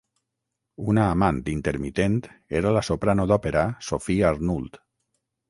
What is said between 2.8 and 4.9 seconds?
soprano d'òpera Sophie Arnould.